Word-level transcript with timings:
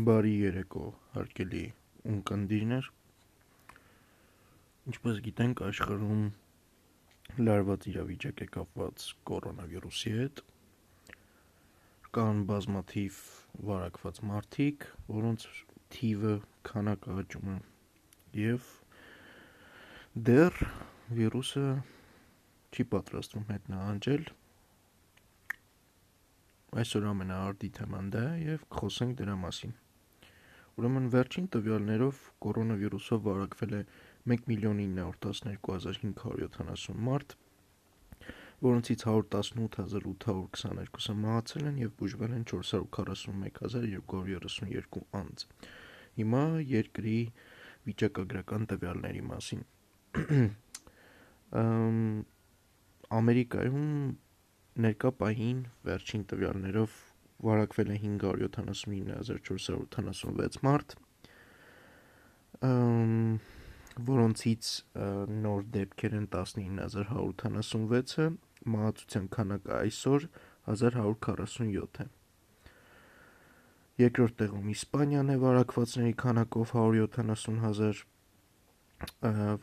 Բարի 0.00 0.30
երեկո, 0.32 0.82
հարգելի 1.12 1.62
ունկնդիրներ։ 2.08 2.86
Ինչպես 4.90 5.18
գիտենք, 5.26 5.62
աշխարհում 5.66 6.22
լարված 7.42 7.88
իրավիճակ 7.90 8.40
է 8.44 8.46
կապված 8.54 9.04
կորոնավիրուսի 9.30 10.12
հետ։ 10.14 10.40
Կան 12.16 12.40
բազմաթիվ 12.52 13.18
վարակված 13.70 14.22
մարդիկ, 14.30 14.86
որոնց 15.18 15.46
թիվը 15.96 16.32
քանակը 16.70 17.18
աճում 17.24 17.52
է 17.56 17.58
եւ 18.44 18.72
դեռ 20.30 20.64
վիրուսը 21.20 21.66
չի 22.70 22.88
պատրաստվում 22.96 23.46
հետնահանջել 23.52 24.26
այսօր 26.80 27.06
ամենաարդի 27.12 27.72
թեման 27.76 28.10
դա 28.14 28.26
է 28.32 28.42
եւ 28.46 28.66
խոսենք 28.80 29.16
դրա 29.20 29.38
մասին։ 29.44 29.78
Ուրեմն 30.80 31.10
վերջին 31.12 31.46
տվյալներով 31.52 32.18
կորոնավիրուսով 32.40 33.18
վարակվել 33.26 33.72
է 33.76 33.78
1.912.570 34.32 36.94
մարդ, 37.08 37.34
որոնցից 38.66 39.02
118822-ը 39.10 41.16
մահացել 41.24 41.68
են 41.72 41.80
եւ 41.82 41.90
բուժվել 42.00 42.32
են 42.38 42.46
441232 42.52 45.04
անձ։ 45.20 45.44
Հիմա 46.16 46.42
երկրի 46.70 47.18
վիճակագրական 47.90 48.66
տվյալների 48.72 49.22
մասին։ 49.28 49.62
Ամերիկայում 53.20 53.92
ներկա 54.88 55.12
պահին 55.20 55.60
վերջին 55.90 56.26
տվյալներով 56.32 56.96
վարակվել 57.46 57.88
է 57.94 57.96
579486 58.04 60.60
մարդ, 60.66 60.88
որոնցից 64.10 64.64
նոր 65.46 65.60
դեպքեր 65.76 66.12
են 66.20 66.26
19186-ը, 66.36 68.26
մահացության 68.74 69.26
քանակը 69.36 69.72
այսօր 69.80 70.20
1147 70.76 72.02
է։ 72.04 72.06
Երկրորդ 74.00 74.34
տեղում 74.40 74.68
Իսպանիան 74.72 75.28
է 75.34 75.36
վարակվածների 75.40 76.14
քանակով 76.24 76.68
170000 76.82 77.98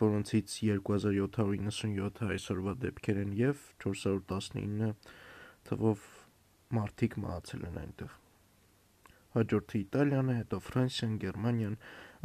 որոնցից 0.02 0.54
2797-ը 0.66 2.28
այսօրվա 2.36 2.74
դեպքեր 2.84 3.20
են 3.24 3.34
եւ 3.38 3.64
419 3.84 4.94
թվով 5.70 6.06
մարդիկ 6.76 7.18
մահացել 7.24 7.66
են 7.68 7.80
այնտեղ։ 7.82 8.16
Հաջորդը 9.38 9.80
Իտալիան 9.80 10.32
է, 10.32 10.36
հետո 10.38 10.60
Ֆրանսիան, 10.68 11.18
Գերմանիան, 11.24 11.76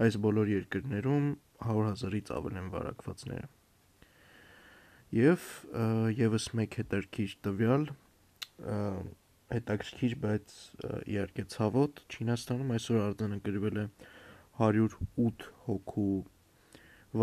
այս 0.07 0.19
բոլոր 0.27 0.53
երկրներում 0.53 1.27
100.000-ից 1.63 2.33
ավել 2.37 2.61
են 2.63 2.71
վարակվածները։ 2.73 3.51
Եվ 5.13 5.49
եւս 6.23 6.47
մեկ 6.59 6.79
հետաքրքիր 6.81 7.35
տվյալ 7.47 7.83
հետաքրքիր, 9.53 10.15
բայց 10.23 10.55
իհարկե 11.13 11.45
ցավոտ 11.53 12.01
Չինաստանում 12.13 12.71
այսօր 12.77 13.01
արձանագրվել 13.03 13.81
է 13.83 13.87
108 14.63 15.45
հոգու 15.67 16.15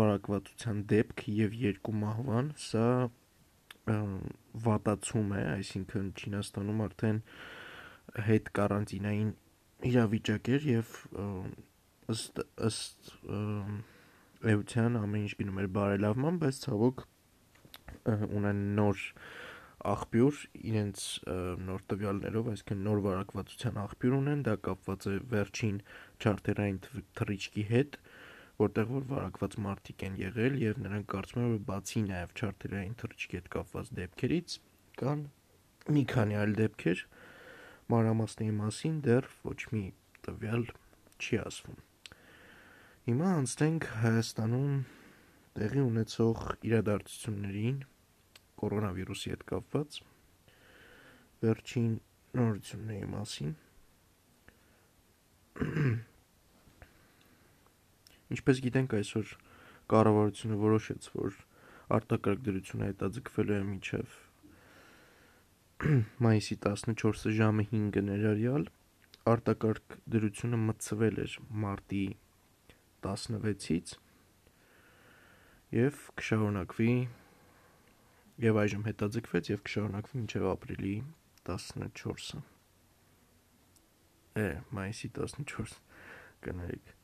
վարակվածության 0.00 0.84
դեպք 0.92 1.24
եւ 1.34 1.56
երկու 1.64 1.96
մահվան, 2.04 2.52
սա 2.62 2.86
վատացում 4.66 5.34
է, 5.36 5.42
այսինքն 5.56 6.10
Չինաստանում 6.20 6.82
արդեն 6.86 7.20
հետ 8.30 8.50
կարանտինային 8.58 9.30
իրավիճակ 9.90 10.50
էր 10.56 10.66
եւ 10.70 10.94
ըստ 12.14 12.42
ըստ 12.70 13.12
էության 14.50 14.98
ամեն 15.00 15.26
ինչ 15.26 15.32
գնում 15.40 15.60
էր 15.62 15.68
բարելավման, 15.76 16.40
բայց 16.42 16.60
ցավոք 16.64 17.04
ունեն 18.40 18.60
նոր 18.78 19.04
աղբյուր 19.90 20.40
իրենց 20.70 21.04
նոր 21.66 21.84
տվյալներով, 21.90 22.48
այսինքն 22.52 22.82
նոր 22.86 23.02
վարակվածության 23.06 23.78
աղբյուր 23.80 24.16
ունեն, 24.18 24.42
դա 24.48 24.54
կապված 24.66 25.06
է 25.08 25.14
վերջին 25.30 25.78
չարտերային 26.20 26.80
թռիչքի 27.20 27.64
հետ, 27.70 27.96
որտեղ 28.60 28.90
որ 28.92 29.04
վարակված 29.10 29.56
մարդիկ 29.64 30.02
են 30.06 30.16
եղել 30.20 30.56
եւ 30.60 30.80
նրանք 30.84 31.06
կարծում 31.14 31.42
են 31.42 31.52
որ 31.54 31.60
բացի 31.70 32.00
նաեւ 32.10 32.34
չարտերային 32.40 32.96
թռիչքի 33.02 33.38
հետ 33.40 33.48
կապված 33.54 33.92
դեպքերից 34.00 34.56
կան 35.00 35.22
մի 35.96 36.02
քանի 36.12 36.36
այլ 36.40 36.52
դեպքեր 36.60 37.04
մանրամասների 37.94 38.56
մասին 38.58 38.98
դեռ 39.06 39.28
ոչ 39.46 39.60
մի 39.74 39.84
տվյալ 40.26 40.66
չի 41.20 41.38
ասվում։ 41.44 41.78
Հիմա 43.08 43.30
անցնենք 43.40 43.86
Հայաստանում 44.02 44.74
տեղի 45.56 45.82
ունեցող 45.86 46.44
իրադարձություններին 46.68 47.80
կորոնավիրուսի 48.60 49.32
հետ 49.34 49.42
կապված 49.50 49.98
վերջին 51.46 51.90
նորությունների 52.40 53.10
մասին։ 53.16 53.56
Ինչպես 58.30 58.60
գիտենք, 58.66 58.96
այսօր 59.00 59.36
կառավարությունը 59.90 60.58
որոշեց, 60.64 61.08
որ 61.18 61.38
արտակարգ 61.96 62.42
դրությունը 62.46 62.90
հետաձգվելու 62.90 63.56
է 63.56 63.62
միջև 63.70 64.18
մայիսի 66.26 66.56
14-ը 66.66 67.32
ժամը 67.38 67.64
5-ը 67.70 68.02
ներառյալ 68.10 68.66
արտակարգ 69.32 69.96
դրությունը 70.14 70.60
մցվել 70.66 71.18
էր 71.24 71.34
մարտի 71.64 72.04
16-ից 73.06 73.96
եւ 75.80 76.04
կշարունակվի 76.20 76.94
եւ 78.46 78.62
այժմ 78.64 78.86
հետաձգվեց 78.90 79.52
եւ 79.54 79.66
կշարունակվի 79.66 80.20
մինչեւ 80.20 80.48
ապրիլի 80.54 80.94
14-ը։ 81.50 82.44
Է, 84.40 84.48
մայիսի 84.78 85.12
14 85.18 85.76
կներեք։ 86.46 86.99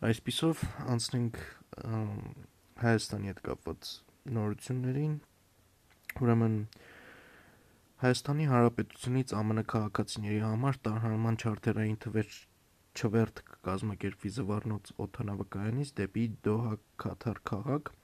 Այսպիսով 0.00 0.60
անցնենք 0.94 1.38
Հայաստանի 2.80 3.28
հետ 3.30 3.40
կապված 3.48 3.88
նորություններին 4.36 5.16
ուրեմն 6.24 6.54
Հայաստանի 8.04 8.46
Հանրապետությունից 8.52 9.34
ԱՄՆ 9.40 9.64
քաղաքացիների 9.74 10.40
համար 10.46 10.80
տարհանման 10.88 11.36
չարտերային 11.44 12.00
թվեր 12.06 12.32
չվերթ 12.96 13.44
կազմակերպվի 13.68 14.34
Զվարնոց 14.40 14.94
օթանավակայանից 15.06 15.92
դեպի 16.00 16.26
Դոհա 16.48 16.74
Քաթար 17.04 17.44
քաղաք 17.52 17.94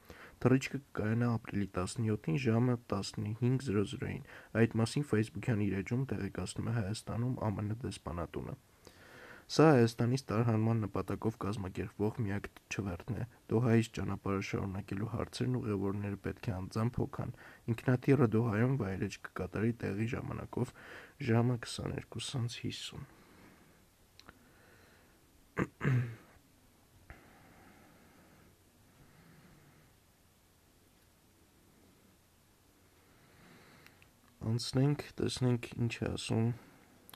Թռիչքը 0.44 0.84
կայանա 1.00 1.32
ապրիլի 1.38 1.72
17-ին 1.80 2.40
ժամը 2.44 2.78
15:00-ին։ 2.92 4.22
Այդ 4.60 4.80
մասին 4.84 5.10
Facebook-յան 5.16 5.66
իր 5.70 5.80
էջում 5.80 6.02
տեղեկացնում 6.12 6.68
է 6.68 6.74
Հայաստանում 6.82 7.36
ԱՄՆ 7.40 7.78
դեսպանատունը։ 7.86 8.62
Սա 9.46 9.64
Հայաստանից 9.70 10.22
տարհանման 10.26 10.80
նպատակով 10.82 11.36
կազմակերպվող 11.42 12.16
միակ 12.24 12.46
չվերթն 12.66 13.18
է։ 13.22 13.26
Դոհայից 13.52 13.90
ճանապարհը 13.98 14.40
շարունակելու 14.48 15.10
հարցերն 15.12 15.54
ուղևորները 15.60 16.18
պետք 16.24 16.48
է 16.50 16.54
անձամբ 16.56 16.98
հոգան։ 17.02 17.36
Ինքնաթիռը 17.74 18.28
Դոհայում 18.34 18.74
վայրեջք 18.82 19.30
կկատարի 19.30 19.72
տեղի 19.86 20.10
ժամանակով 20.16 20.74
ժամը 21.30 21.56
22:50։ 21.62 23.06
Անցնենք, 34.46 35.10
տեսնենք 35.22 35.74
ինչ 35.78 35.94
է 36.02 36.08
ասում 36.16 36.50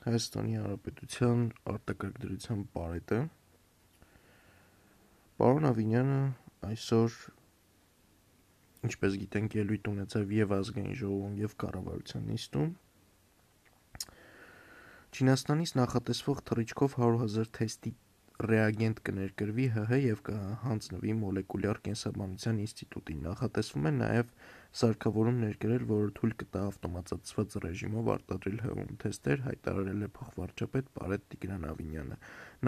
Հայաստանի 0.00 0.54
Հանրապետության 0.56 1.40
արտակարգ 1.74 2.46
բարետը 2.76 3.18
Պարոն 5.40 5.70
Ավինյանը 5.70 6.20
այսօր 6.70 7.16
ինչպես 8.88 9.18
գիտենք 9.24 9.56
ելույթ 9.60 9.90
ունեցավ 9.92 10.32
եւ 10.36 10.54
ազգային 10.56 10.96
ժողովում 11.00 11.34
եւ 11.40 11.56
կառավարության 11.64 12.30
նիստում 12.30 12.70
Չինաստանից 15.10 15.74
նախատեսվող 15.82 16.40
թռիչքով 16.48 16.96
100.000 17.02 17.52
թեստի 17.60 17.92
ռեագենտ 18.40 19.00
կներկրվի 19.06 19.64
ՀՀ 19.76 19.96
եւ 20.00 20.20
կհանձնվի 20.28 21.14
մոլեկուլյար 21.20 21.80
կենսաբանության 21.86 22.60
ինստիտուտին։ 22.64 23.18
Նախատեսվում 23.26 23.88
է 23.90 23.92
նաեւ 23.96 24.30
սարքավորում 24.78 25.38
ներկրել, 25.42 25.84
որը 25.90 26.10
թույլ 26.16 26.34
կտա 26.40 26.60
ավտոմատизացված 26.70 27.54
ռեժիմով 27.64 28.10
արտադրել 28.14 28.58
ՀՀ 28.70 28.84
թեստեր, 29.02 29.40
հայտարարել 29.46 30.04
է 30.06 30.08
փոխվարչապետ 30.18 30.90
Պարետ 30.98 31.24
Տիգրան 31.32 31.66
Ավինյանը։ 31.70 32.18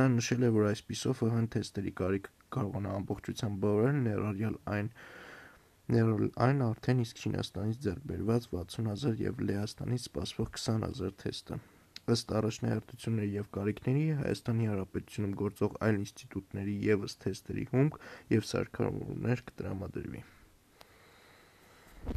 Նա 0.00 0.06
նշել 0.14 0.42
է, 0.42 0.50
որ 0.56 0.66
այսպիսով 0.72 1.22
ՀՀ 1.28 1.44
թեստերի 1.54 1.92
կարիքը 2.02 2.34
կարողանա 2.56 2.96
ամբողջությամբ 3.02 3.62
բավարարել 3.62 4.02
ներառյալ 4.08 4.58
այն 4.72 4.90
ներառել 5.92 6.34
այն 6.46 6.60
արդեն 6.66 7.00
իսկ 7.04 7.22
Չինաստանից 7.22 7.80
ձեռք 7.86 8.04
բերված 8.10 8.50
60 8.56 8.90
հազար 8.92 9.22
և 9.22 9.40
Լեհաստանից 9.46 10.04
սպասվող 10.08 10.52
20 10.58 10.86
հազար 10.88 11.16
թեստը: 11.22 11.58
Ըստ 12.16 12.36
առաջնահերթությունների 12.42 13.32
և 13.38 13.48
կարիքների 13.56 14.04
Հայաստանի 14.22 14.70
Հանրապետությունում 14.72 15.34
գործող 15.42 15.80
այլ 15.88 15.98
ինստիտուտների 16.02 16.76
ևս 16.90 17.18
թեստերի 17.26 17.66
հումք 17.74 17.98
և 18.36 18.48
սարքավորումներ 18.52 19.44
կտրամադրվի: 19.52 20.24